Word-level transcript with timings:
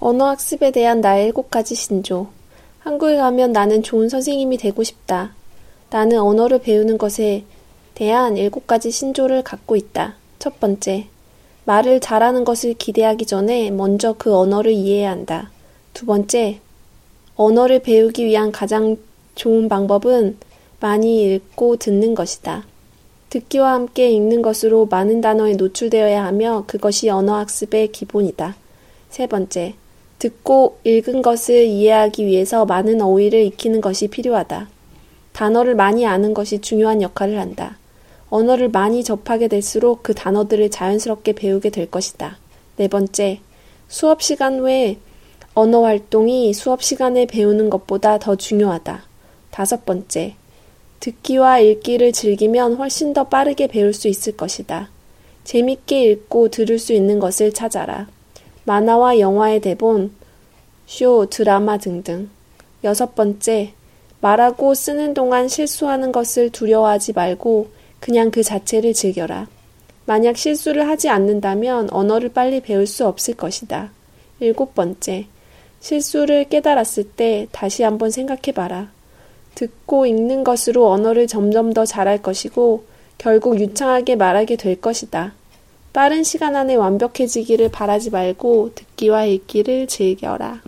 언어학습에 0.00 0.72
대한 0.72 1.00
나의 1.00 1.26
일곱 1.26 1.50
가지 1.50 1.74
신조. 1.74 2.28
한국에 2.80 3.16
가면 3.16 3.52
나는 3.52 3.82
좋은 3.82 4.08
선생님이 4.08 4.58
되고 4.58 4.82
싶다. 4.82 5.34
나는 5.90 6.20
언어를 6.20 6.60
배우는 6.60 6.98
것에 6.98 7.44
대한 7.94 8.36
일곱 8.36 8.66
가지 8.66 8.90
신조를 8.90 9.42
갖고 9.42 9.74
있다. 9.74 10.14
첫 10.38 10.60
번째, 10.60 11.06
말을 11.64 12.00
잘하는 12.00 12.44
것을 12.44 12.74
기대하기 12.74 13.26
전에 13.26 13.70
먼저 13.70 14.12
그 14.12 14.36
언어를 14.36 14.72
이해해야 14.72 15.10
한다. 15.10 15.50
두 15.94 16.04
번째, 16.04 16.60
언어를 17.34 17.80
배우기 17.80 18.26
위한 18.26 18.52
가장 18.52 18.96
좋은 19.34 19.68
방법은 19.68 20.36
많이 20.78 21.24
읽고 21.24 21.76
듣는 21.76 22.14
것이다. 22.14 22.64
듣기와 23.30 23.72
함께 23.72 24.10
읽는 24.10 24.42
것으로 24.42 24.86
많은 24.86 25.20
단어에 25.20 25.54
노출되어야 25.54 26.24
하며 26.24 26.64
그것이 26.66 27.08
언어학습의 27.08 27.92
기본이다. 27.92 28.56
세 29.08 29.26
번째, 29.26 29.74
듣고 30.26 30.78
읽은 30.82 31.22
것을 31.22 31.66
이해하기 31.66 32.26
위해서 32.26 32.64
많은 32.64 33.00
어휘를 33.00 33.44
익히는 33.44 33.80
것이 33.80 34.08
필요하다. 34.08 34.68
단어를 35.32 35.76
많이 35.76 36.04
아는 36.04 36.34
것이 36.34 36.60
중요한 36.60 37.00
역할을 37.00 37.38
한다. 37.38 37.78
언어를 38.28 38.68
많이 38.68 39.04
접하게 39.04 39.46
될수록 39.46 40.02
그 40.02 40.14
단어들을 40.14 40.70
자연스럽게 40.70 41.34
배우게 41.34 41.70
될 41.70 41.88
것이다. 41.88 42.38
네 42.76 42.88
번째, 42.88 43.38
수업 43.86 44.20
시간 44.20 44.60
외에 44.60 44.96
언어 45.54 45.84
활동이 45.84 46.52
수업 46.52 46.82
시간에 46.82 47.26
배우는 47.26 47.70
것보다 47.70 48.18
더 48.18 48.34
중요하다. 48.34 49.04
다섯 49.52 49.84
번째, 49.84 50.34
듣기와 50.98 51.60
읽기를 51.60 52.12
즐기면 52.12 52.74
훨씬 52.74 53.12
더 53.12 53.24
빠르게 53.24 53.68
배울 53.68 53.94
수 53.94 54.08
있을 54.08 54.36
것이다. 54.36 54.90
재밌게 55.44 56.02
읽고 56.02 56.48
들을 56.48 56.80
수 56.80 56.92
있는 56.92 57.20
것을 57.20 57.52
찾아라. 57.52 58.08
만화와 58.66 59.20
영화의 59.20 59.60
대본, 59.60 60.12
쇼, 60.86 61.26
드라마 61.26 61.78
등등. 61.78 62.28
여섯 62.82 63.14
번째, 63.14 63.72
말하고 64.20 64.74
쓰는 64.74 65.14
동안 65.14 65.46
실수하는 65.46 66.10
것을 66.10 66.50
두려워하지 66.50 67.12
말고 67.12 67.68
그냥 68.00 68.32
그 68.32 68.42
자체를 68.42 68.92
즐겨라. 68.92 69.46
만약 70.04 70.36
실수를 70.36 70.88
하지 70.88 71.08
않는다면 71.08 71.90
언어를 71.92 72.28
빨리 72.30 72.60
배울 72.60 72.88
수 72.88 73.06
없을 73.06 73.34
것이다. 73.34 73.92
일곱 74.40 74.74
번째, 74.74 75.26
실수를 75.78 76.48
깨달았을 76.48 77.04
때 77.04 77.46
다시 77.52 77.84
한번 77.84 78.10
생각해 78.10 78.52
봐라. 78.52 78.90
듣고 79.54 80.06
읽는 80.06 80.42
것으로 80.42 80.90
언어를 80.90 81.28
점점 81.28 81.72
더 81.72 81.84
잘할 81.84 82.20
것이고 82.20 82.84
결국 83.16 83.60
유창하게 83.60 84.16
말하게 84.16 84.56
될 84.56 84.80
것이다. 84.80 85.34
빠른 85.96 86.24
시간 86.24 86.54
안에 86.56 86.74
완벽해지기를 86.74 87.70
바라지 87.70 88.10
말고 88.10 88.72
듣기와 88.74 89.24
읽기를 89.24 89.86
즐겨라. 89.86 90.60